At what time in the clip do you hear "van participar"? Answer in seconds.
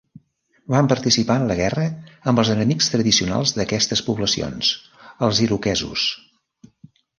0.75-1.35